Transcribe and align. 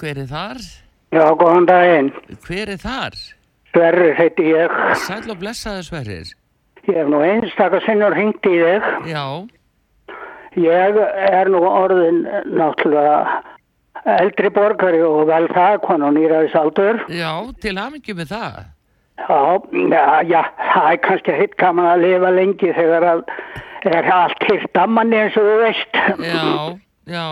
hver 0.00 0.18
er 0.24 0.28
þar? 0.30 0.60
Já, 1.14 1.24
góðan 1.40 1.66
daginn. 1.68 2.10
Hver 2.46 2.72
er 2.74 2.80
þar? 2.80 3.16
Sverrir 3.70 4.14
heiti 4.18 4.48
ég. 4.50 4.72
Sæl 5.06 5.30
og 5.30 5.38
blessaður 5.42 5.86
Sverrir. 5.88 6.30
Ég 6.88 6.96
hef 6.96 7.08
nú 7.12 7.20
einstakar 7.22 7.84
sinnur 7.86 8.14
hringt 8.16 8.46
í 8.48 8.56
þig. 8.58 8.86
Já, 9.12 9.24
Ég 10.58 10.96
er 11.30 11.46
nú 11.52 11.60
orðin 11.62 12.24
náttúrulega 12.50 13.42
eldri 14.18 14.50
borgari 14.50 14.98
og 15.06 15.28
vel 15.28 15.46
það, 15.52 15.76
konan 15.84 16.16
nýraðisaldur. 16.18 17.04
já, 17.14 17.30
til 17.62 17.76
hamingi 17.78 18.14
með 18.18 18.32
það. 18.32 18.56
Já, 19.20 19.38
já, 19.92 20.04
já, 20.26 20.40
það 20.72 20.88
er 20.90 20.98
kannski 21.04 21.36
hitt 21.38 21.54
gaman 21.60 21.86
að 21.92 22.02
lifa 22.06 22.30
lengi 22.34 22.72
þegar 22.74 23.06
að 23.12 23.22
er 23.94 24.10
allt 24.12 24.42
hirt 24.50 24.74
að 24.82 24.90
manni 24.96 25.20
eins 25.22 25.36
og 25.38 25.46
þú 25.46 25.56
veist. 25.62 26.00
Já, 26.26 26.42
já, 27.14 27.24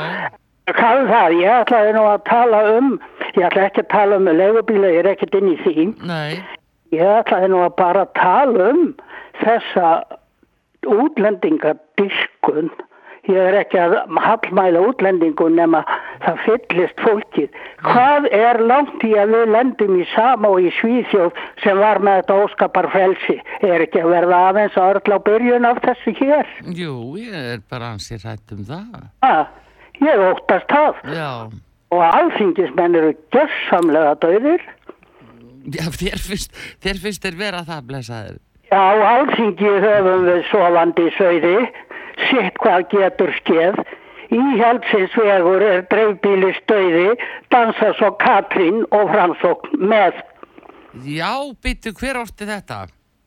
Hvað 0.77 1.07
það? 1.09 1.37
Ég 1.41 1.55
ætlaði 1.63 1.93
nú 1.97 2.05
að 2.11 2.23
tala 2.29 2.63
um, 2.77 2.91
ég 3.37 3.45
ætla 3.49 3.67
ekki 3.69 3.85
að 3.85 3.91
tala 3.95 4.19
um 4.21 4.29
leigubíla, 4.29 4.91
ég 4.93 5.03
er 5.05 5.11
ekkert 5.15 5.35
inn 5.41 5.53
í 5.55 5.59
því. 5.65 5.87
nei, 6.09 6.39
Ég 6.93 7.05
ætlaði 7.05 7.49
nú 7.53 7.59
að 7.67 7.75
bara 7.77 8.05
tala 8.17 8.71
um 8.73 8.85
þessa 9.43 9.89
útlendingardiskun. 10.89 12.71
Ég 13.29 13.37
er 13.45 13.59
ekki 13.59 13.77
að 13.77 13.95
hallmæla 14.25 14.81
útlendingun 14.89 15.59
nema 15.59 15.83
það 16.23 16.39
fyllist 16.47 17.03
fólkið. 17.05 17.51
Hvað 17.85 18.29
er 18.33 18.61
langt 18.65 19.05
í 19.05 19.11
að 19.21 19.35
við 19.35 19.51
lendum 19.53 19.99
í 20.01 20.07
sama 20.15 20.49
og 20.55 20.65
í 20.65 20.71
Svíþjóð 20.79 21.37
sem 21.61 21.77
var 21.83 22.01
með 22.01 22.23
þetta 22.23 22.39
óskapar 22.47 22.89
frelsi? 22.95 23.37
Er 23.61 23.85
ekki 23.85 24.01
að 24.01 24.15
verða 24.15 24.41
aðeins 24.49 24.79
að 24.81 24.95
örla 24.95 25.19
á 25.21 25.27
byrjun 25.29 25.69
af 25.69 25.83
þessu 25.85 26.15
hér? 26.23 26.55
jú, 26.73 26.95
ég 27.21 27.37
er 27.53 27.61
bara 27.69 27.93
ansið 27.99 28.25
rætt 28.31 28.57
um 28.57 28.65
það. 28.71 29.05
Ha, 29.27 29.37
ég 30.05 30.25
óttast 30.31 30.69
það. 30.73 31.01
Já, 31.15 31.31
Og 31.89 32.03
alþingismenn 32.05 32.95
eru 32.99 33.15
gjörsamlega 33.33 34.15
döðir. 34.21 34.61
já 35.73 35.87
þér 35.89 36.19
finnst, 36.21 36.53
þér 36.85 36.99
finnst 37.01 37.23
þér 37.25 37.37
vera 37.39 37.63
það 37.65 37.87
blessaður. 37.89 38.37
Já, 38.69 38.83
alþingi 39.13 39.71
höfum 39.85 40.27
við 40.29 40.43
sofandi 40.51 41.07
sögði, 41.17 41.55
sitt 42.29 42.59
hvað 42.61 42.85
getur 42.93 43.33
skeð. 43.41 43.79
Íhjaldsins 44.29 45.15
vegur 45.17 45.63
er 45.65 45.87
dreifbíli 45.89 46.51
stöði, 46.59 47.07
dansa 47.49 47.95
svo 47.97 48.11
Katrín 48.21 48.83
og 48.93 49.09
framsókn 49.09 49.81
með. 49.89 50.19
Já, 51.09 51.33
byttu, 51.65 51.95
hver 51.97 52.21
orti 52.21 52.45
þetta? 52.45 52.83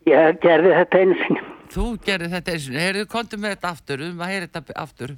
Ég 0.06 0.38
gerði 0.44 0.76
þetta 0.78 1.02
einu 1.02 1.18
sinni. 1.24 1.42
Þú 1.74 1.88
gerir 2.06 2.30
þetta 2.30 2.54
eins 2.54 2.70
og, 2.70 2.78
heyrðu, 2.78 3.08
komdu 3.10 3.38
með 3.42 3.56
þetta 3.56 3.74
aftur, 3.74 4.06
um 4.12 4.22
að 4.22 4.34
heyra 4.36 4.48
þetta 4.52 4.78
aftur. 4.86 5.18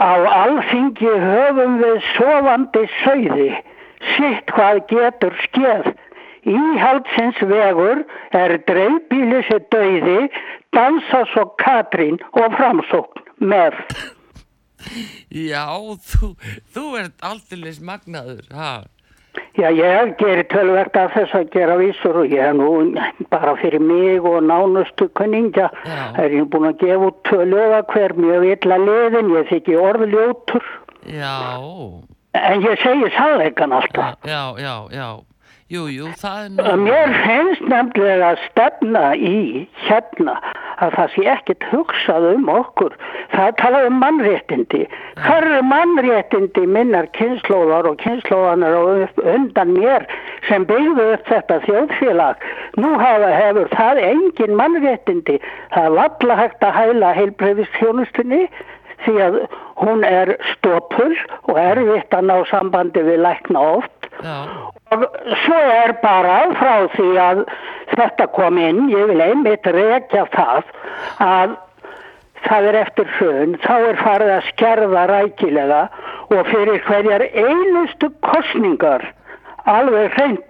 Á 0.00 0.12
alþingi 0.24 1.10
höfum 1.24 1.76
við 1.82 1.98
sofandi 2.14 2.86
sögði, 3.02 3.50
sitt 4.14 4.54
hvað 4.56 4.80
getur 4.88 5.36
skeð. 5.44 5.92
Íhjaldsins 6.48 7.38
vegur 7.46 8.00
er 8.34 8.56
dreifbíli 8.66 9.42
sér 9.46 9.60
döiði, 9.70 10.30
dansa 10.74 11.22
svo 11.34 11.44
Katrín 11.60 12.18
og 12.32 12.56
framsókn 12.56 13.28
með. 13.52 13.76
Já, 15.30 15.68
þú, 16.08 16.32
þú 16.74 16.86
ert 16.98 17.22
alltilis 17.22 17.78
magnaður, 17.84 18.48
ha? 18.56 18.72
Já, 19.56 19.68
ég 19.72 20.14
gerir 20.20 20.44
tölvert 20.52 20.96
af 20.96 21.12
þess 21.16 21.34
að 21.36 21.50
gera 21.54 21.76
vísur 21.80 22.18
og 22.22 22.32
ég 22.32 22.40
er 22.50 22.54
nú 22.56 22.68
bara 23.32 23.54
fyrir 23.60 23.80
mig 23.80 24.20
og 24.20 24.42
nánustu 24.44 25.08
kunningja. 25.16 25.70
Er 26.20 26.32
ég 26.32 26.48
búin 26.52 26.68
að 26.68 26.78
gefa 26.84 27.08
út 27.10 27.20
tvö 27.28 27.44
löga 27.48 27.82
hver? 27.92 28.14
Mjög 28.16 28.46
illa 28.54 28.78
liðin, 28.86 29.32
ég 29.36 29.48
þykki 29.52 29.76
orðljótur 29.80 30.64
Já, 31.08 31.58
en 32.38 32.62
ég 32.62 32.80
segi 32.80 33.10
sannleikan 33.16 33.72
alltaf. 33.72 34.16
já, 34.24 34.54
já, 34.60 34.74
já. 34.92 35.08
Jú, 35.72 35.86
jú, 35.88 36.08
það 36.20 36.40
er 36.44 36.48
nú... 36.52 36.84
Mér 36.84 37.12
finnst 37.24 37.62
nefnilega 37.64 38.26
að 38.34 38.40
stefna 38.50 39.04
í 39.16 39.38
hérna 39.86 40.34
að 40.82 40.96
það 40.96 41.12
sé 41.14 41.24
ekkit 41.32 41.66
hugsað 41.70 42.26
um 42.32 42.50
okkur. 42.52 42.96
Það 43.32 43.46
er 43.46 43.56
talað 43.60 43.88
um 43.88 43.98
mannréttindi. 44.02 44.82
Hvað 45.20 45.46
eru 45.46 45.60
mannréttindi 45.70 46.66
minnar 46.76 47.08
kynnslóðar 47.18 47.88
og 47.92 47.98
kynnslóðanar 48.02 48.76
og 48.80 49.22
undan 49.34 49.74
mér 49.76 50.06
sem 50.48 50.66
byggðu 50.68 51.08
upp 51.14 51.30
þetta 51.30 51.60
þjóðfélag? 51.66 52.46
Nú 52.82 52.92
hafa 53.00 53.32
hefur 53.36 53.72
það 53.76 54.02
engin 54.08 54.58
mannréttindi. 54.58 55.38
Það 55.74 55.88
er 55.88 55.98
valla 56.00 56.38
hægt 56.42 56.68
að 56.68 56.78
hæla 56.80 57.16
heilbreyfistjónustunni 57.20 58.46
því 59.02 59.18
að 59.22 59.40
hún 59.82 60.04
er 60.06 60.36
stopul 60.52 61.10
og 61.50 61.58
erfitt 61.58 62.14
að 62.14 62.28
ná 62.30 62.36
sambandi 62.50 63.02
við 63.06 63.22
lækna 63.26 63.66
oft. 63.78 64.01
Og 64.22 65.04
svo 65.44 65.58
er 65.58 65.94
bara 66.02 66.38
frá 66.58 66.86
því 66.94 67.10
að 67.18 67.42
þetta 67.96 68.28
kom 68.36 68.58
inn, 68.60 68.86
ég 68.92 69.10
vil 69.10 69.22
einmitt 69.24 69.66
rekja 69.66 70.26
það 70.34 70.70
að 71.24 71.56
það 72.42 72.68
er 72.68 72.78
eftir 72.82 73.10
hrun, 73.16 73.56
þá 73.62 73.74
er 73.78 74.00
farið 74.02 74.32
að 74.36 74.46
skerða 74.50 75.02
rækilega 75.10 75.82
og 76.32 76.48
fyrir 76.50 76.80
hverjar 76.86 77.26
einustu 77.30 78.10
kostningar 78.26 79.04
alveg 79.70 80.16
hreint 80.16 80.48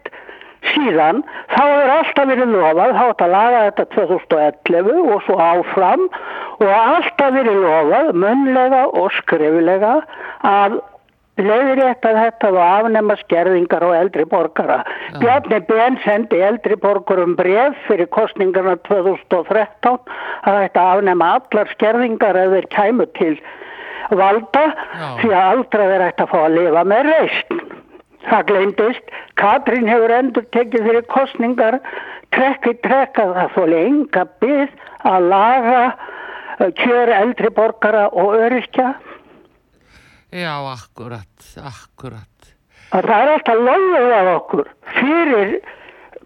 síðan, 0.73 1.23
þá 1.51 1.63
er 1.67 1.91
alltaf 1.97 2.29
verið 2.31 2.55
lofað, 2.55 2.95
þá 2.95 3.03
átt 3.09 3.25
að 3.25 3.35
laga 3.35 3.63
þetta 3.67 3.87
2011 3.97 5.11
og 5.17 5.25
svo 5.27 5.39
áfram 5.43 6.05
og 6.63 6.71
alltaf 6.71 7.35
verið 7.35 7.61
lofað 7.65 8.13
munlega 8.25 8.85
og 9.01 9.11
skrifilega 9.19 9.97
að 10.47 10.79
leiðrétt 11.41 12.05
að 12.05 12.19
þetta 12.21 12.51
var 12.53 12.83
afnema 12.83 13.17
skerðingar 13.23 13.85
á 13.89 13.91
eldri 14.03 14.25
borgara. 14.29 14.83
Bjarni 15.17 15.61
Ben 15.69 15.97
sendi 16.05 16.43
eldri 16.45 16.77
borgurum 16.77 17.37
bref 17.39 17.79
fyrir 17.87 18.11
kostningarna 18.13 18.77
2013 18.89 19.99
að 20.45 20.61
þetta 20.65 20.87
afnema 20.97 21.35
allar 21.39 21.73
skerðingar 21.73 22.37
ef 22.37 22.57
þeir 22.57 22.69
kæmu 22.77 23.09
til 23.19 23.35
valda 24.13 24.65
Já. 24.69 25.07
því 25.23 25.31
að 25.33 25.47
aldrei 25.53 25.85
þeir 25.89 26.07
ætti 26.09 26.25
að 26.27 26.33
fá 26.33 26.39
að 26.43 26.57
lifa 26.59 26.85
með 26.93 27.09
reist. 27.09 27.55
Það 28.23 28.47
gleymdist. 28.51 29.15
Katrín 29.41 29.89
hefur 29.91 30.15
endur 30.15 30.45
tekið 30.55 30.89
fyrir 30.89 31.07
kostningar 31.11 31.79
trekk 32.37 32.69
í 32.71 32.75
trekk 32.85 33.19
að 33.23 33.35
það 33.39 33.57
þóli 33.57 33.81
enga 33.87 34.27
byggð 34.43 34.77
að 35.11 35.29
laga 35.33 35.81
uh, 35.89 36.69
kjör 36.79 37.15
eldri 37.17 37.51
borgara 37.57 38.07
og 38.13 38.37
öryrkja. 38.39 38.93
Já, 40.33 40.55
akkurat, 40.73 41.47
akkurat. 41.61 42.51
að 42.93 43.09
það 43.09 43.23
er 43.23 43.33
alltaf 43.37 43.63
lögðuð 43.69 44.17
af 44.19 44.33
okkur 44.37 44.75
fyrir 44.97 45.55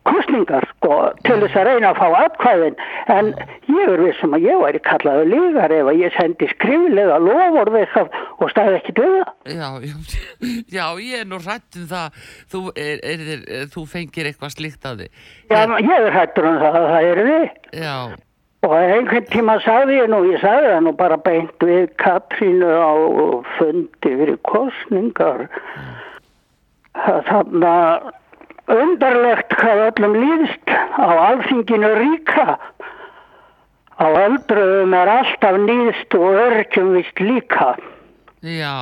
kostningar 0.07 0.67
sko 0.71 0.97
til 1.27 1.39
þess 1.43 1.59
að 1.59 1.69
reyna 1.69 1.91
að 1.91 1.99
fá 2.01 2.19
atkvæðin 2.25 2.77
en 3.13 3.31
ég 3.73 3.93
er 3.93 4.03
vissum 4.05 4.37
að 4.37 4.47
ég 4.47 4.61
væri 4.63 4.83
kallaðu 4.87 5.25
lígar 5.33 5.75
ef 5.75 5.91
að 5.91 6.03
ég 6.03 6.17
sendi 6.17 6.49
skriflega 6.53 7.19
lofórð 7.23 7.79
eitthvað 7.81 8.21
og 8.37 8.53
staði 8.53 8.79
ekki 8.81 8.95
það. 9.01 9.17
Já, 9.51 9.69
já, 9.83 9.97
já, 10.77 10.85
ég 11.03 11.25
er 11.25 11.31
nú 11.31 11.41
rætt 11.43 11.81
um 11.81 11.89
það, 11.91 12.21
þú, 12.53 12.63
er, 12.87 13.03
er, 13.03 13.27
er, 13.33 13.67
þú 13.75 13.87
fengir 13.91 14.31
eitthvað 14.31 14.55
slíkt 14.55 14.87
af 14.87 15.01
því. 15.01 15.11
Já, 15.51 15.61
ég 15.83 15.97
er 15.97 16.17
hættur 16.21 16.51
um 16.53 16.63
það 16.63 16.81
að 16.83 16.89
það 16.93 17.11
er 17.11 17.23
við 17.31 17.47
Já, 17.77 17.97
og 18.67 18.75
einhvern 18.75 19.27
tíma 19.31 19.57
sagði 19.63 20.01
ég 20.01 20.11
nú, 20.11 20.21
ég 20.33 20.43
sagði 20.43 20.73
það 20.73 20.85
nú 20.87 20.93
bara 20.99 21.19
beint 21.23 21.67
við 21.67 21.89
Katrínu 22.03 22.71
á 22.75 22.93
fundi 23.57 24.13
fyrir 24.21 24.39
kostningar 24.49 25.47
þannig 27.31 27.67
að 27.71 28.77
undarlegt 28.77 29.59
hvað 29.61 29.83
öllum 29.91 30.17
líðst 30.19 30.73
á 30.75 31.11
alþinginu 31.31 31.93
ríka 32.01 32.57
á 33.97 34.07
öldruðum 34.07 34.97
er 34.99 35.13
alltaf 35.21 35.61
nýðst 35.63 36.17
og 36.19 36.41
örgjum 36.47 36.97
vist 36.97 37.23
líka 37.23 37.77
já, 38.47 38.75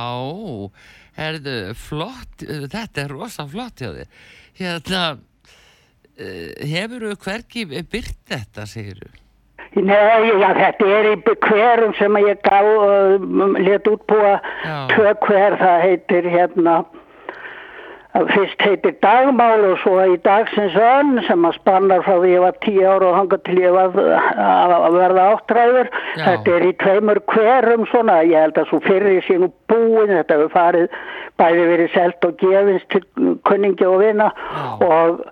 herðu, 1.17 1.59
flott, 1.79 2.43
þetta 2.43 3.05
er 3.05 3.13
rosa 3.13 3.45
flott 3.49 3.81
hjá 3.81 3.91
þið. 3.95 4.17
Hérna, 4.59 5.03
hefur 6.15 7.07
þú 7.09 7.15
hvergi 7.25 7.65
byrt 7.91 8.19
þetta, 8.29 8.67
segir 8.69 9.01
þú? 9.03 9.24
Nei, 9.75 10.27
já, 10.39 10.49
þetta 10.55 10.91
er 10.97 11.09
í 11.11 11.15
hverum 11.43 11.95
sem 11.99 12.19
ég 12.23 12.39
gaf 12.47 12.67
uh, 12.71 13.57
let 13.59 13.89
útbúa 13.91 14.37
tvö 14.93 15.15
hver, 15.27 15.57
það 15.59 15.81
heitir 15.83 16.29
hérna 16.31 16.83
fyrst 18.15 18.61
heitir 18.63 18.93
dagmál 19.03 19.65
og 19.67 19.79
svo 19.81 19.97
í 20.07 20.15
dagsins 20.23 20.75
önn 20.79 21.19
sem 21.27 21.47
að 21.47 21.57
spannar 21.57 22.03
frá 22.05 22.15
því 22.21 22.31
ég 22.31 22.43
var 22.45 22.55
tíu 22.63 22.85
ára 22.87 23.09
og 23.09 23.17
hanga 23.17 23.39
til 23.43 23.57
ég 23.59 23.75
var 23.75 23.97
að 23.99 24.95
verða 24.95 25.25
áttræður. 25.33 25.89
Þetta 26.21 26.53
er 26.55 26.67
í 26.69 26.73
tveimur 26.79 27.19
hverum 27.33 27.83
svona. 27.91 28.21
Ég 28.23 28.45
held 28.47 28.61
að 28.61 28.69
svo 28.71 28.79
fyrir 28.85 29.19
sé 29.27 29.35
nú 29.41 29.51
búin. 29.71 30.13
Þetta 30.13 30.37
hefur 30.37 30.53
farið 30.55 30.99
bæði 31.41 31.65
verið 31.73 31.91
selt 31.97 32.29
og 32.29 32.37
gefins 32.39 32.87
til 32.93 33.03
kunningi 33.49 33.89
og 33.89 33.99
vina. 34.05 34.31
Já. 34.31 34.63
og 34.87 35.25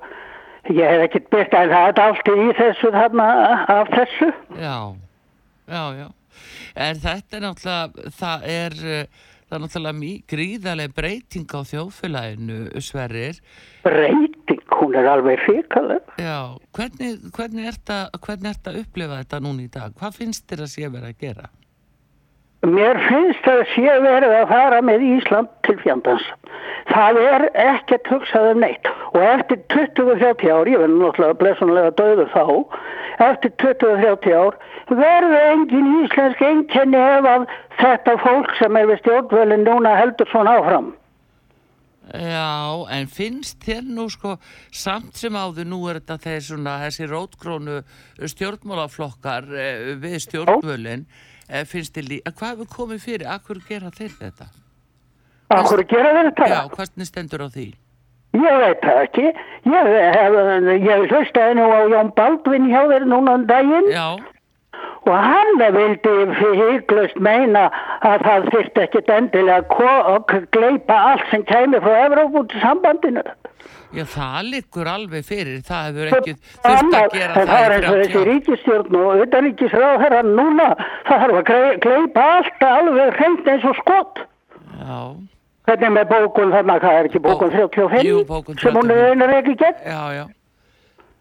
ég 0.71 0.83
hef 0.87 1.05
ekkert 1.07 1.29
byrkt 1.33 1.55
en 1.59 1.71
það 1.73 1.87
er 1.89 2.01
allt 2.05 2.31
í 2.31 2.49
þessu 2.59 2.91
þarna 2.95 3.27
af 3.73 3.93
þessu 3.93 4.29
Já, 4.59 4.77
já, 5.67 5.83
já. 5.99 6.07
En 6.73 6.99
þetta 7.03 7.37
er 7.37 7.43
náttúrulega, 7.43 8.11
það 8.19 8.45
er, 8.49 8.77
uh, 8.83 9.25
það 9.47 9.57
er 9.57 9.63
náttúrulega 9.63 10.11
gríðarlega 10.33 10.95
breyting 10.97 11.53
á 11.53 11.59
þjóðfélaginu, 11.69 12.59
Sverrir. 12.81 13.41
Breyting, 13.85 14.63
hún 14.79 14.95
er 14.97 15.09
alveg 15.11 15.43
hrikaleg. 15.45 16.15
Já, 16.17 16.55
hvernig, 16.73 17.27
hvernig 17.35 17.69
ert 17.69 17.91
að 18.71 18.79
upplifa 18.81 19.19
þetta 19.21 19.43
núna 19.43 19.67
í 19.67 19.69
dag? 19.73 19.93
Hvað 19.99 20.17
finnst 20.23 20.47
þér 20.49 20.65
að 20.65 20.73
sé 20.73 20.89
verið 20.89 21.11
að 21.11 21.21
gera? 21.27 21.51
Mér 22.63 22.95
finnst 23.09 23.47
að 23.51 23.65
sé 23.73 23.93
verið 23.99 24.33
að 24.37 24.45
fara 24.47 24.77
með 24.87 25.01
Ísland 25.03 25.49
til 25.67 25.75
fjandans. 25.83 26.23
Það 26.89 27.19
er 27.21 27.45
ekkert 27.63 28.09
hugsað 28.11 28.49
um 28.53 28.63
neitt 28.63 28.89
og 29.13 29.21
eftir 29.23 29.61
20-30 29.71 30.49
ár, 30.51 30.69
ég 30.71 30.81
verði 30.81 30.99
náttúrulega 30.99 31.39
blessunlega 31.39 31.93
döður 31.99 32.31
þá, 32.33 32.43
eftir 33.29 33.53
20-30 33.63 34.35
ár 34.35 34.57
verður 34.89 35.37
engin 35.51 35.93
íslensk 36.01 36.41
einkenni 36.43 36.99
ef 36.99 37.29
að 37.29 37.45
þetta 37.79 38.17
fólk 38.25 38.51
sem 38.59 38.79
er 38.79 38.89
við 38.89 38.99
stjórnvölinn 39.03 39.65
núna 39.67 39.95
heldur 39.99 40.29
svona 40.31 40.57
áfram. 40.59 40.91
Já, 42.11 42.83
en 42.91 43.07
finnst 43.07 43.63
þér 43.63 43.85
nú 43.87 44.09
sko 44.11 44.35
samt 44.75 45.15
sem 45.17 45.37
áður 45.39 45.69
nú 45.71 45.79
er 45.87 46.01
þetta 46.01 46.17
þeir 46.25 46.41
svona 46.49 46.73
þessi 46.81 47.07
rótgrónu 47.07 47.77
stjórnmálaflokkar 48.33 49.47
eh, 49.55 49.93
við 50.03 50.17
stjórnvölinn 50.25 51.07
eh, 51.47 51.63
finnst 51.63 51.95
þér 51.95 52.09
líka, 52.09 52.35
hvað 52.35 52.51
hefur 52.57 52.71
komið 52.75 53.07
fyrir, 53.07 53.31
akkur 53.31 53.63
gera 53.69 53.93
þeir 53.95 54.19
þetta? 54.19 54.51
Akkur 55.49 55.83
gera 55.83 56.13
þeir 56.15 56.29
þetta? 56.31 56.47
Já, 56.49 56.61
hvernig 56.75 57.07
stendur 57.09 57.45
á 57.45 57.47
því? 57.53 57.65
Ég 58.33 58.55
veit 58.63 58.79
það 58.81 58.99
ekki. 59.03 59.25
Ég 59.69 59.89
hef, 60.17 60.37
ég 60.87 61.03
hlustaði 61.11 61.57
nú 61.59 61.67
á 61.69 61.79
Jón 61.91 62.13
Baldvin 62.17 62.69
hjá 62.71 62.81
þeir 62.89 63.05
núna 63.05 63.35
um 63.37 63.43
daginn 63.45 63.91
Já, 63.93 64.07
og 65.05 65.13
hann 65.13 65.61
vildi 65.75 66.13
hygglust 66.39 67.19
meina 67.19 67.67
að 68.01 68.25
það 68.25 68.49
þyrst 68.55 68.81
ekkit 68.85 69.09
endilega 69.13 69.87
að 70.15 70.45
gleipa 70.55 70.97
allt 71.11 71.25
sem 71.31 71.43
kæmi 71.45 71.81
frá 71.83 71.95
Evrópúti 72.07 72.59
sambandinu. 72.63 73.23
já, 73.93 74.03
það 74.09 74.39
liggur 74.49 74.87
alveg 74.89 75.25
fyrir, 75.27 75.59
það 75.67 75.83
hefur 75.91 76.13
ekki 76.17 76.33
þurft 76.39 76.97
að 76.97 77.13
gera 77.13 77.33
en 77.37 77.51
það 77.51 77.63
er 77.63 77.73
það 77.73 77.75
eins 77.75 77.89
og 77.91 77.99
þessi 77.99 78.13
30 78.13 78.17
ár. 78.17 78.29
ríkistjórn 78.31 78.97
og 79.03 79.21
utanríkisráð 79.27 80.17
núna, 80.31 80.69
það 81.05 81.21
þarf 81.25 81.37
að 81.41 81.77
gleypa 81.85 82.25
allt 82.39 82.65
alveg 82.71 83.13
hreint 83.19 83.51
eins 83.53 83.67
og 83.69 83.77
skott. 83.83 84.23
Já, 84.79 84.97
Hvernig 85.63 85.91
með 85.95 86.07
bókun 86.11 86.51
þarna, 86.51 86.79
hvað 86.83 86.97
er 87.01 87.07
ekki 87.11 87.21
bókun 87.23 87.51
Bó- 87.53 87.59
35 87.73 88.07
Jú, 88.07 88.23
bókun 88.27 88.57
sem 88.59 88.73
hún 88.75 88.89
35. 88.89 88.95
er 88.95 89.11
einar 89.13 89.35
ekki 89.41 89.55
gegn? 89.61 89.83
já, 89.87 90.01
já. 90.19 90.25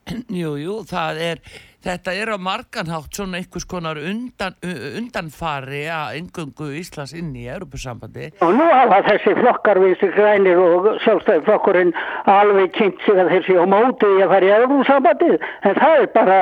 Jú, 0.42 0.56
jú, 0.58 0.72
það 0.90 1.18
er, 1.22 1.38
þetta 1.86 2.10
er 2.18 2.32
á 2.34 2.38
marganhátt 2.42 3.14
svona 3.14 3.38
einhvers 3.38 3.62
konar 3.70 4.00
undan, 4.02 4.56
undanfari 4.98 5.84
að 5.94 6.16
engöngu 6.18 6.72
Íslands 6.80 7.12
inn 7.14 7.28
í 7.38 7.44
Europasambandi. 7.46 8.32
Og 8.42 8.50
nú 8.58 8.66
hafa 8.66 8.98
þessi 9.06 9.36
flokkar 9.38 9.78
vinstri 9.78 10.10
grænir 10.16 10.58
og 10.58 10.88
sjálfstæði 11.04 11.44
flokkurinn 11.46 11.94
alveg 12.34 12.74
kynnt 12.74 12.98
sig 13.06 13.14
að 13.22 13.30
þessi 13.36 13.54
á 13.62 13.64
móti 13.70 14.10
í 14.18 14.24
að 14.26 14.34
fara 14.34 14.50
í 14.50 14.54
Európa-sambandið. 14.58 15.38
En 15.70 15.78
það 15.78 16.02
er 16.02 16.10
bara 16.18 16.40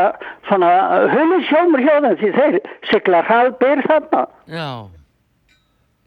svona 0.48 0.72
hulisjómur 1.12 1.84
hjá 1.84 1.94
því 2.16 2.32
þeir 2.40 2.60
sigla 2.88 3.20
hraðbyr 3.28 3.84
þarna. 3.90 4.24
Já, 4.48 4.70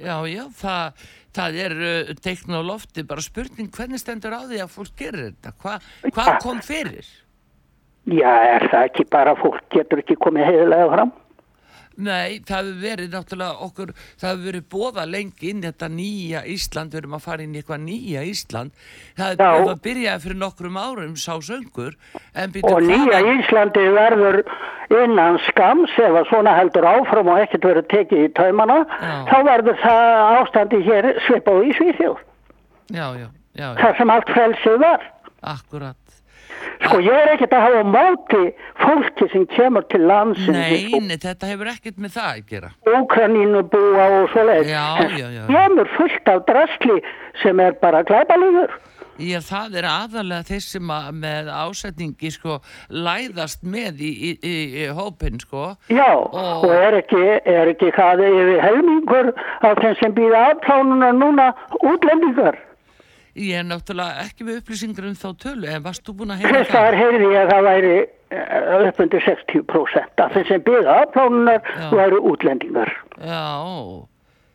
já, 0.02 0.16
já, 0.26 0.44
það, 0.58 1.06
það 1.34 1.60
er 1.66 1.76
uh, 1.80 2.14
teikn 2.24 2.58
á 2.58 2.62
lofti, 2.66 3.06
bara 3.08 3.24
spurning 3.26 3.72
hvernig 3.74 4.02
stendur 4.02 4.36
á 4.38 4.42
því 4.46 4.62
að 4.64 4.74
fólk 4.74 4.96
gerir 5.00 5.30
þetta? 5.32 5.54
Hva, 5.64 5.78
hvað 6.10 6.32
kom 6.46 6.62
fyrir? 6.66 7.10
Já, 8.04 8.32
er 8.58 8.68
það 8.68 8.88
ekki 8.90 9.06
bara 9.12 9.36
fólk 9.40 9.64
getur 9.72 10.02
ekki 10.04 10.20
komið 10.20 10.50
heiðilega 10.50 10.90
fram? 10.92 11.14
Nei, 11.98 12.40
það 12.42 12.58
hefur 12.66 12.78
verið 12.82 13.12
náttúrulega 13.14 13.66
okkur, 13.68 13.92
það 14.18 14.30
hefur 14.32 14.46
verið 14.48 14.64
bóða 14.74 15.04
lengi 15.06 15.50
inn 15.52 15.60
þetta 15.62 15.90
nýja 15.94 16.40
Ísland, 16.50 16.90
við 16.96 17.02
erum 17.04 17.14
að 17.20 17.22
fara 17.28 17.44
inn 17.46 17.54
í 17.54 17.60
eitthvað 17.62 17.84
nýja 17.84 18.24
Ísland. 18.26 18.72
Það, 19.20 19.36
það 19.44 19.82
byrjaði 19.86 20.24
fyrir 20.24 20.40
nokkrum 20.42 20.80
árum 20.82 21.14
sá 21.22 21.34
söngur, 21.46 21.94
Og 22.64 22.80
nýja 22.88 23.20
Íslandi 23.36 23.86
verður 23.94 24.42
innan 25.04 25.38
skams 25.48 25.94
ef 26.02 26.18
að 26.24 26.28
svona 26.32 26.56
heldur 26.58 26.86
áfram 26.90 27.30
og 27.34 27.40
ekkert 27.46 27.70
verður 27.70 27.88
tekið 27.94 28.26
í 28.26 28.34
taumana, 28.38 28.80
Já. 28.90 29.14
þá 29.30 29.38
verður 29.52 29.78
það 29.86 30.36
ástandi 30.42 30.82
hér 30.90 31.08
svipað 31.28 31.64
í 31.70 31.72
Svíþjóð. 31.78 32.18
Já, 32.94 33.06
já, 33.22 33.28
já, 33.54 33.68
já, 33.70 33.70
Það 33.80 33.98
sem 34.02 34.10
allt 34.18 34.34
frelsið 34.34 34.80
var. 34.84 35.06
akkurat. 35.54 35.98
Sko 36.84 37.00
ég 37.00 37.14
er 37.16 37.32
ekkert 37.34 37.54
að 37.56 37.66
hafa 37.66 37.82
á 37.82 37.86
móti 37.96 38.44
fólki 38.84 39.28
sem 39.32 39.46
kemur 39.56 39.86
til 39.92 40.02
landsins 40.10 40.50
Nei, 40.58 41.00
nei, 41.08 41.18
þetta 41.22 41.50
hefur 41.52 41.70
ekkert 41.74 42.00
með 42.04 42.16
það 42.18 42.32
að 42.32 42.42
gera. 42.54 42.72
Úkranínu 43.00 43.62
búa 43.72 44.08
og 44.22 44.32
svoleið. 44.34 44.72
Já, 44.72 44.88
já, 45.18 45.28
já. 45.38 45.44
Kemur 45.52 45.92
fullt 45.98 46.34
af 46.34 46.42
drasli 46.50 46.98
sem 47.44 47.60
er 47.64 47.78
bara 47.82 48.04
glæbalíður. 48.08 48.74
Já, 49.22 49.38
það 49.46 49.76
er 49.78 49.86
aðalega 49.86 50.46
þeir 50.48 50.64
sem 50.66 50.88
að 50.90 51.10
með 51.22 51.50
ásetningi 51.54 52.32
sko 52.34 52.56
læðast 52.90 53.62
með 53.62 54.00
í, 54.02 54.10
í, 54.10 54.32
í, 54.42 54.54
í 54.84 54.88
hópin 54.98 55.38
sko. 55.44 55.76
Já, 55.94 56.08
Og- 56.18 56.66
og 56.66 56.74
er 56.74 56.98
ekki, 57.04 57.22
er 57.46 57.70
ekki 57.76 57.92
það 57.94 58.24
yfir 58.26 58.62
helmingur 58.66 59.30
af 59.70 59.78
þeim 59.84 59.96
sem 60.02 60.16
býða 60.18 60.42
afplánuna 60.56 61.12
núna 61.14 61.52
útlendingar. 61.86 62.58
Ég 63.34 63.56
er 63.58 63.64
náttúrulega 63.66 64.24
ekki 64.28 64.46
með 64.46 64.60
upplýsingar 64.62 65.06
um 65.10 65.16
þá 65.18 65.30
tölu, 65.42 65.66
en 65.74 65.84
varst 65.86 66.04
þú 66.06 66.14
búin 66.20 66.34
að 66.36 66.44
heyra 66.44 66.60
það? 66.60 66.74
þar 66.76 66.98
heyrði 67.00 67.30
ég 67.34 67.40
að 67.42 67.52
það 67.54 67.64
væri 67.68 67.94
eh, 67.98 68.88
upp 68.90 69.00
undir 69.06 69.24
60% 69.26 70.24
af 70.26 70.36
þeim 70.36 70.46
sem 70.52 70.66
býða 70.68 70.98
afplánunar 71.02 71.62
Já. 71.66 71.88
væru 71.98 72.20
útlendingar. 72.32 72.92
Já, 73.18 73.42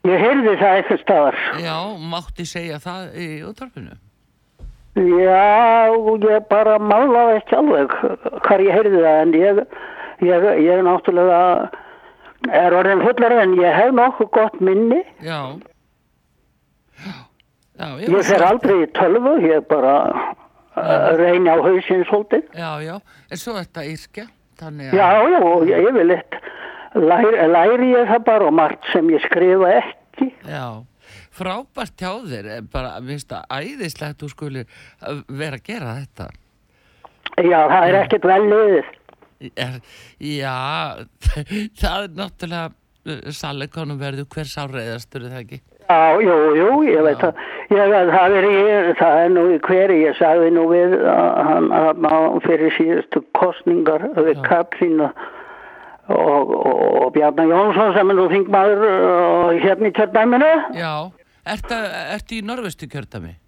Ég 0.06 0.22
heyrði 0.22 0.52
það 0.60 0.76
eitthvað 0.78 1.00
staðar. 1.02 1.38
já, 1.58 1.74
mátti 2.12 2.44
segja 2.46 2.78
það 2.78 3.16
í 3.18 3.26
útvarpinu. 3.48 3.96
Já, 4.98 5.90
ég 6.22 6.46
bara 6.50 6.78
málaði 6.78 7.40
ekki 7.42 7.58
alveg 7.58 7.92
hvar 8.46 8.62
ég 8.62 8.74
heyrði 8.78 9.02
það 9.02 9.18
en 9.24 9.34
ég, 9.38 9.60
ég, 10.26 10.46
ég 10.64 10.70
er 10.78 10.86
náttúrulega 10.86 11.42
er 12.62 12.78
orðin 12.78 13.02
fullar 13.04 13.34
en 13.42 13.54
ég 13.58 13.74
hef 13.74 13.92
nokkuð 13.94 14.30
gott 14.38 14.62
minni. 14.62 15.02
Já. 15.22 15.58
Já, 17.78 17.88
Ég 18.02 18.26
fer 18.26 18.42
aldrei 18.42 18.80
í 18.82 18.90
tölvu, 18.96 19.36
ég 19.44 19.66
bara 19.70 19.94
uh, 20.10 21.14
reyni 21.18 21.46
á 21.46 21.56
hausinn 21.62 22.02
svolítið. 22.08 22.48
Já, 22.58 22.70
já, 22.82 22.96
en 23.30 23.40
svo 23.40 23.54
þetta 23.54 23.84
yrkja, 23.86 24.24
þannig 24.58 24.90
að... 24.90 24.98
Já, 24.98 25.06
já, 25.30 25.38
og 25.46 25.66
ég 25.70 25.86
yfirleitt 25.86 26.38
læri, 26.98 27.46
læri 27.54 27.90
ég 27.92 28.10
það 28.10 28.24
bara 28.26 28.50
og 28.50 28.56
margt 28.58 28.90
sem 28.90 29.12
ég 29.14 29.22
skrifa 29.28 29.70
ekki. 29.78 30.30
Já, 30.48 30.66
frábært 31.38 32.02
hjá 32.02 32.10
þér, 32.32 32.50
eh, 32.56 32.66
bara, 32.74 32.96
minnst 33.04 33.32
að 33.36 33.46
æðislegt 33.60 34.24
þú 34.24 34.32
skuli 34.34 34.66
eh, 34.66 35.22
vera 35.30 35.60
að 35.60 35.70
gera 35.70 35.94
þetta. 36.00 36.28
Já, 37.38 37.60
það 37.70 37.86
er 37.86 38.00
ekkert 38.02 38.26
vel. 38.26 38.84
Er, 39.54 39.80
já, 40.18 40.58
það 41.80 42.08
er 42.08 42.14
náttúrulega 42.18 43.32
sannleikonum 43.38 44.00
verður 44.00 44.26
hver 44.34 44.48
sárreiðastur, 44.50 45.28
er 45.28 45.36
það 45.36 45.44
ekki? 45.44 45.60
Já, 45.88 46.20
jú, 46.20 46.36
jú, 46.58 46.68
ég 46.84 47.00
veit 47.06 47.16
Já. 47.16 47.22
það. 47.22 47.42
Ég, 47.72 47.94
það, 48.12 48.36
er, 48.38 48.46
ég, 48.52 48.88
það 48.98 49.18
er 49.22 49.32
nú 49.32 49.44
í 49.48 49.58
hveri, 49.64 49.98
ég 50.04 50.18
sagði 50.18 50.52
nú 50.52 50.66
við 50.68 50.94
að 51.08 51.72
hann 51.72 52.40
fyrir 52.44 52.74
síðustu 52.76 53.24
kostningar 53.38 54.04
við 54.18 54.34
Já. 54.34 54.42
Katrín 54.44 55.00
og, 55.06 55.24
og, 56.12 56.54
og 56.58 57.10
Bjarnar 57.16 57.48
Jónsson 57.48 57.96
sem 57.96 58.12
er 58.12 58.20
nú 58.20 58.28
þingmaður 58.34 58.86
uh, 58.90 59.56
hérna 59.64 59.88
í 59.88 59.96
kjördæminu. 59.96 60.54
Já, 60.76 60.92
ertu, 61.56 61.82
ertu 62.18 62.36
í 62.36 62.44
norvestu 62.44 62.90
kjördami? 62.92 63.38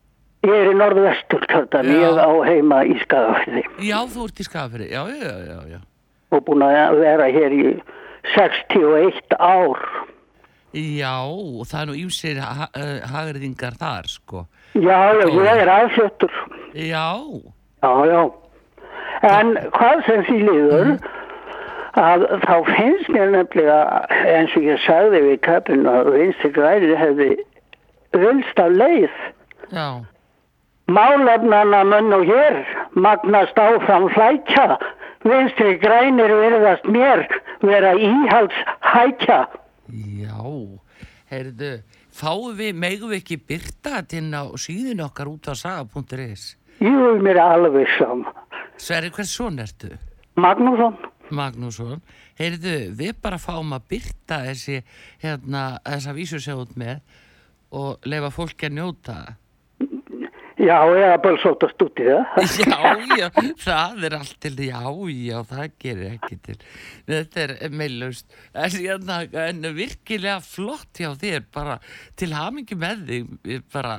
Ég 0.41 0.55
er 0.57 0.71
í 0.71 0.77
norðvestur 0.79 1.43
kjördæmi, 1.53 1.99
ég 2.01 2.17
á 2.17 2.33
heima 2.49 2.79
í 2.89 2.95
Skagafriði 3.03 3.61
Já, 3.85 3.99
þú 4.09 4.23
ert 4.25 4.39
í 4.41 4.47
skafri, 4.47 4.87
já, 4.89 5.03
já, 5.13 5.35
já, 5.45 5.59
já. 5.69 5.81
og 6.33 6.47
búin 6.47 6.65
að 6.65 6.97
vera 7.03 7.27
hér 7.29 7.53
í 7.53 7.65
61 8.33 9.37
ár. 9.37 9.85
Já, 10.75 11.17
það 11.67 11.81
er 11.81 11.89
nú 11.91 11.95
ímsir 11.99 12.39
ha 12.39 12.69
hagriðingar 13.11 13.75
þar, 13.81 14.07
sko. 14.07 14.45
Já, 14.75 14.99
já, 15.19 15.25
ég 15.35 15.63
er 15.65 15.73
aðfluttur. 15.75 16.37
Já, 16.79 17.07
Já, 17.81 17.93
já. 18.07 18.21
En 19.27 19.51
hvað 19.75 20.05
sem 20.07 20.23
því 20.29 20.37
líður, 20.47 20.91
að 22.01 22.23
þá 22.45 22.55
finnst 22.71 23.09
mér 23.13 23.33
nefnilega, 23.35 23.81
eins 24.31 24.55
og 24.57 24.69
ég 24.69 24.79
sagði 24.85 25.21
við 25.27 25.41
kappin 25.45 25.89
að 25.91 26.13
vinstri 26.15 26.53
græri 26.55 26.95
hefði 26.97 27.31
vilst 28.15 28.63
af 28.63 28.71
leið. 28.77 29.19
já, 29.75 29.89
Málefnana 30.91 31.85
munn 31.87 32.13
og 32.17 32.25
hér 32.27 32.57
magnast 32.99 33.59
áfram 33.59 34.09
flækja. 34.15 34.79
Vinstri 35.23 35.77
grænir 35.79 36.33
virðast 36.33 36.87
mér 36.91 37.27
vera 37.63 37.93
íhalds 37.95 38.57
hækja. 38.81 39.45
Já. 39.93 40.39
Heyrðu, 41.31 41.71
fáum 42.15 42.57
við, 42.59 42.73
megum 42.83 43.13
við 43.13 43.21
ekki 43.21 43.39
byrta 43.47 44.01
þetta 44.01 44.19
inn 44.19 44.35
á 44.35 44.43
síðun 44.59 45.05
okkar 45.07 45.31
út 45.31 45.51
á 45.51 45.55
saga.is? 45.55 46.57
Jú, 46.81 47.17
mér 47.23 47.39
er 47.39 47.59
alveg 47.59 47.91
sama. 47.99 48.33
Sverri, 48.81 49.13
hvers 49.15 49.35
son 49.37 49.61
ertu? 49.63 49.93
Magnússon, 50.41 50.97
Magnússon, 51.31 52.01
heyrðu, 52.41 52.77
við 52.99 53.19
bara 53.23 53.39
fáum 53.39 53.75
að 53.77 53.87
byrta 53.93 54.41
þessi, 54.49 54.81
hérna, 55.23 55.65
þessa 55.87 56.15
vísu 56.17 56.41
sjá 56.43 56.57
út 56.59 56.73
með 56.81 57.03
og 57.77 58.09
leifa 58.09 58.33
fólki 58.35 58.67
að 58.67 58.79
njóta 58.81 59.19
það. 59.21 59.37
Já, 60.61 60.77
eða 60.93 61.15
bölsótast 61.25 61.81
út 61.87 62.01
í 62.03 62.05
það. 62.05 62.39
Já, 62.69 62.91
já, 63.17 63.29
það 63.63 64.03
er 64.09 64.17
allt 64.19 64.35
til, 64.45 64.53
já, 64.67 64.81
já, 65.15 65.39
það 65.49 65.71
gerir 65.81 66.11
ekki 66.19 66.37
til. 66.45 66.57
Þetta 67.09 67.45
er 67.47 67.73
meilust, 67.81 68.27
en, 68.53 68.75
hérna, 68.77 69.21
en 69.47 69.63
virkilega 69.79 70.37
flott 70.45 71.01
hjá 71.01 71.15
þér, 71.23 71.47
bara 71.55 71.79
til 72.21 72.29
hamingi 72.37 72.77
með 72.77 73.07
þig, 73.09 73.31
ég 73.55 73.65
bara, 73.73 73.95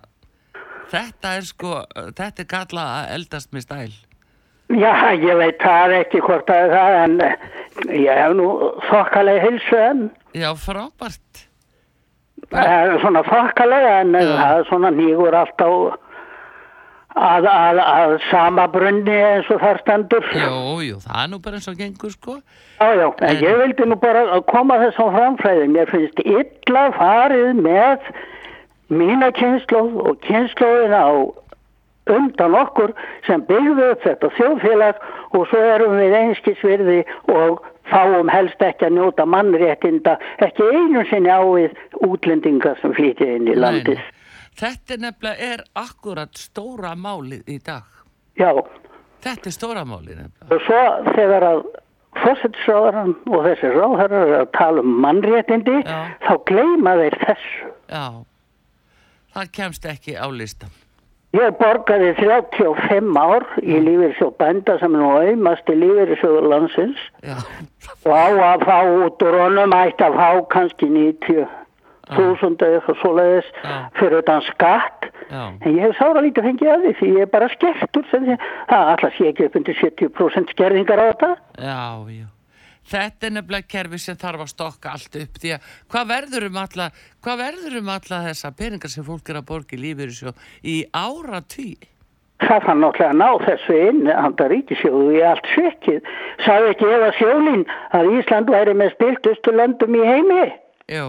þetta 0.91 1.31
er 1.39 1.47
sko, 1.49 1.73
þetta 2.19 2.43
er 2.45 2.49
kallað 2.53 2.91
að 2.99 3.13
eldast 3.17 3.53
með 3.57 3.65
stæl. 3.65 3.97
Já, 4.71 4.93
ég 5.17 5.35
veit 5.41 5.57
það 5.65 5.95
ekki 5.97 6.21
hvort 6.23 6.45
það 6.47 6.61
er 6.67 6.75
það, 6.77 6.99
en 7.01 7.17
eh, 7.25 7.49
ég 8.05 8.21
hef 8.21 8.35
nú 8.37 8.45
þokkalega 8.91 9.47
hilsu 9.49 9.81
en, 9.81 10.05
Já, 10.37 10.47
frábært. 10.61 11.41
eh, 12.53 12.93
svona 13.01 13.25
þokkalega, 13.27 13.97
en 14.05 14.15
það 14.15 14.55
er 14.61 14.69
svona 14.69 14.93
nýgur 14.95 15.35
alltaf 15.41 15.97
að, 17.15 17.45
að, 17.51 17.79
að 17.83 18.13
sama 18.29 18.67
brunni 18.71 19.15
eins 19.15 19.49
og 19.51 19.59
þar 19.61 19.79
stendur. 19.83 20.27
Jú, 20.35 20.81
jú, 20.87 20.99
það 21.03 21.23
er 21.23 21.31
nú 21.33 21.39
bara 21.43 21.59
eins 21.59 21.67
og 21.71 21.77
gengur, 21.79 22.13
sko. 22.15 22.37
Já, 22.81 22.87
já, 22.97 23.07
en 23.21 23.29
En- 23.35 23.43
ég 23.43 23.57
vildi 23.61 23.85
nú 23.91 23.95
bara 24.01 24.41
koma 24.49 24.77
þessum 24.81 25.11
framfræði. 25.15 25.67
Mér 25.75 25.91
finnst 25.91 26.19
illa 26.25 26.85
farið 26.97 27.59
með 27.61 27.99
mína 28.89 29.31
kynnslóð 29.37 29.99
og 30.07 30.17
kynnslóðina 30.25 31.01
á 31.07 31.13
undan 32.11 32.55
okkur 32.57 32.91
sem 33.27 33.43
byggðu 33.47 33.91
upp 33.93 34.01
þetta 34.03 34.29
þjóðfélag 34.37 35.03
og 35.37 35.45
svo 35.51 35.59
erum 35.75 35.93
við 35.99 36.15
einskisvirði 36.17 37.03
og 37.31 37.61
fáum 37.91 38.29
helst 38.31 38.59
ekki 38.63 38.87
að 38.87 38.95
njóta 38.97 39.25
mannréttinda, 39.29 40.17
ekki 40.43 40.63
einu 40.73 41.03
sinni 41.09 41.29
á 41.31 41.39
við 41.43 41.75
útlendinga 42.07 42.73
sem 42.81 42.93
flytja 42.97 43.27
inn 43.37 43.47
í 43.51 43.55
landið. 43.55 43.99
Nei. 44.01 44.20
Þetta 44.59 44.93
er 44.93 44.99
nefnilega 45.05 45.51
er 45.53 45.63
akkurat 45.79 46.37
stóra 46.37 46.91
málið 46.99 47.47
í 47.49 47.57
dag. 47.63 47.87
Já, 48.39 48.51
Þetta 49.21 49.47
er 49.47 49.53
stóra 49.55 49.83
málið 49.85 50.17
nefnilega. 50.17 50.49
og 50.55 50.61
svo 50.65 50.81
þegar 51.15 51.43
að 51.51 51.63
fósitsráðarann 52.21 53.13
og 53.31 53.45
þessi 53.47 53.69
ráðherrar 53.75 54.25
eru 54.27 54.37
að 54.41 54.51
tala 54.57 54.81
um 54.83 54.95
mannréttindi, 55.05 55.77
Já. 55.85 55.99
þá 56.25 56.33
gleyma 56.49 56.95
þeir 56.99 57.17
þessu. 57.25 57.69
Já, 57.91 58.05
það 59.35 59.51
kemst 59.57 59.85
ekki 59.85 60.15
á 60.19 60.27
listan. 60.29 60.69
Ég 61.31 61.53
borgaði 61.61 62.09
35 62.19 63.15
ár 63.15 63.45
í 63.63 63.77
lífeyrissjóð 63.79 64.33
bænda 64.41 64.73
sem 64.81 64.95
er 64.97 64.99
nú 64.99 65.11
auðmast 65.15 65.69
í 65.71 65.77
lífeyrissjóðu 65.79 66.41
landsins 66.51 66.99
Já, 67.23 67.37
og 68.03 68.11
á 68.11 68.27
að 68.51 68.65
fá 68.67 68.77
út 69.05 69.23
úr 69.23 69.37
honum 69.39 69.71
ætti 69.77 70.03
að 70.03 70.17
fá 70.19 70.27
kannski 70.51 70.89
90 70.91 71.45
þúsund 72.09 72.65
eða 72.65 72.79
eitthvað 72.79 72.99
svoleiðis 73.01 73.49
Já. 73.61 73.75
fyrir 73.99 74.17
utan 74.21 74.43
skatt. 74.49 75.07
Já, 75.31 75.43
en 75.61 75.77
ég 75.77 75.85
hef 75.85 75.95
sára 75.99 76.23
lítið 76.25 76.47
fengið 76.49 76.73
að 76.73 76.85
því 76.85 76.93
því 76.99 77.13
ég 77.15 77.25
er 77.25 77.31
bara 77.31 77.49
skertur 77.53 78.07
það 78.11 78.91
alltaf 78.91 79.15
sé 79.15 79.29
ekki 79.31 79.47
upp 79.47 79.57
undir 79.61 79.79
70% 79.79 80.53
skerðingar 80.55 81.01
á 81.01 81.05
þetta. 81.11 81.31
Já, 81.61 81.81
já. 82.17 82.27
Þetta 82.91 83.27
er 83.27 83.33
nefnilega 83.37 83.69
kerfi 83.69 83.99
sem 84.01 84.17
þarf 84.19 84.43
að 84.43 84.51
stokka 84.51 84.91
allt 84.97 85.15
upp 85.21 85.39
því 85.39 85.53
að 85.55 85.71
hvað 85.93 86.11
verður 86.11 86.47
um 86.49 86.59
alla, 86.63 86.89
hvað 87.23 87.41
verður 87.45 87.79
um 87.79 87.91
alla 87.93 88.21
þessa 88.25 88.51
peningar 88.57 88.91
sem 88.91 89.05
fólk 89.07 89.29
er 89.29 89.39
að 89.39 89.47
borga 89.53 89.77
í 89.77 89.81
lífið 89.85 90.31
í 90.65 90.77
ára 90.91 91.43
tí? 91.45 91.75
það 92.41 92.63
fann 92.65 92.81
náttúrulega 92.81 93.11
að 93.11 93.19
ná 93.19 93.45
þessu 93.45 93.75
inn 93.89 94.07
handa 94.09 94.47
ríkisjóðu 94.51 95.17
í 95.17 95.21
allt 95.25 95.49
svekkið 95.53 96.09
sagði 96.45 96.71
ekki 96.73 96.89
Eva 96.95 97.11
Sjólín 97.17 97.65
að 97.97 98.09
Ísland 98.17 98.51
væri 98.51 98.73
með 98.77 98.95
spiltustu 98.95 99.53
löndum 99.55 99.97
í 99.97 100.03
heimi? 100.07 100.47
Jú, 100.91 101.07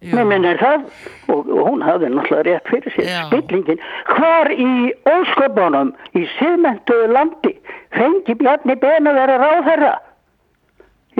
Mér 0.00 0.24
minnir 0.24 0.56
það 0.56 0.86
og, 1.28 1.48
og 1.52 1.66
hún 1.68 1.82
hafði 1.84 2.08
náttúrulega 2.14 2.46
rétt 2.46 2.70
fyrir 2.72 2.94
sér 2.94 3.08
Já. 3.10 3.18
spillingin. 3.28 3.82
Hvar 4.08 4.48
í 4.54 4.68
ósköpunum 5.12 5.90
í 6.16 6.22
siðmentuðu 6.38 7.10
landi 7.12 7.52
fengi 7.96 8.36
Bjarni 8.40 8.78
Ben 8.80 9.10
að 9.10 9.20
vera 9.20 9.36
ráðherra 9.42 9.92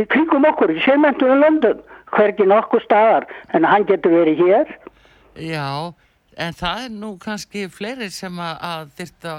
í 0.01 0.07
kringum 0.09 0.49
okkur 0.49 0.73
í 0.73 0.81
siðmentuðu 0.87 1.37
löndum 1.43 1.83
hvergi 2.15 2.47
nokkuð 2.49 2.87
staðar 2.87 3.29
en 3.53 3.69
hann 3.69 3.85
getur 3.91 4.17
verið 4.17 4.41
hér. 4.47 4.73
Já, 5.37 5.93
en 6.41 6.57
það 6.57 6.85
er 6.87 6.93
nú 6.95 7.11
kannski 7.21 7.67
fleiri 7.73 8.09
sem 8.13 8.41
að, 8.43 8.91
þyrta 8.99 9.35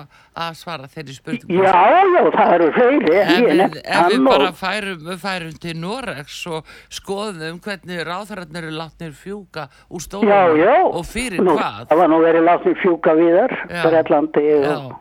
að 0.45 0.57
svara 0.59 0.89
þeirri 0.91 1.15
spurningum. 1.17 1.63
Já, 1.65 1.73
já, 1.91 2.21
það 2.37 2.53
eru 2.57 2.69
fleiri 2.77 3.19
en 3.21 3.45
við, 3.49 3.77
ef 3.81 4.09
við 4.11 4.25
bara 4.27 4.49
færum, 4.61 5.11
færum 5.21 5.59
til 5.65 5.75
Noregs 5.81 6.39
og 6.51 6.73
skoðum 6.93 7.61
hvernig 7.63 8.03
ráðherrarnir 8.07 8.67
eru 8.67 8.73
látnir 8.77 9.15
fjúka 9.17 9.67
úr 9.89 10.03
stólunum 10.05 10.91
og 10.91 11.05
fyrir 11.09 11.41
Nú, 11.41 11.55
hvað. 11.57 11.87
Það 11.91 12.03
var 12.03 12.11
nú 12.13 12.19
verið 12.25 12.45
látni 12.47 12.75
fjúka 12.81 13.15
viðar. 13.17 13.55
Já. 13.71 14.91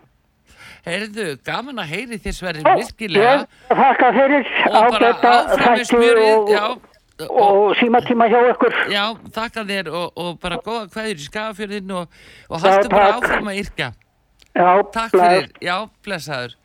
Heyrðu, 0.80 1.34
gaman 1.44 1.80
að 1.82 1.90
heyri 1.92 2.16
þér 2.24 2.32
sverri 2.32 2.62
Já, 2.64 2.70
virkilega 2.80 3.32
ég 3.36 3.80
þakka 3.80 4.06
fyrir 4.16 4.46
ágæta 4.70 5.32
smjörið, 5.90 6.54
og, 6.56 6.86
og, 7.28 7.74
símatíma 7.80 8.28
hjá 8.30 8.38
ykkur. 8.52 8.76
já, 8.92 9.04
þakka 9.36 9.64
þér 9.68 9.90
og, 9.92 10.06
og 10.16 10.38
bara 10.42 10.60
góða 10.64 10.86
kveður 10.94 11.18
í 11.20 11.26
skafafjörðin 11.26 11.92
og, 11.98 12.22
og 12.48 12.64
haldu 12.64 12.88
bara 12.92 13.12
áfram 13.18 13.50
að 13.52 13.60
yrkja. 13.64 13.90
Já, 14.50 14.70
Takk 14.92 15.12
bless. 15.12 15.28
fyrir, 15.28 15.50
já, 15.62 15.76
blessaður. 16.04 16.56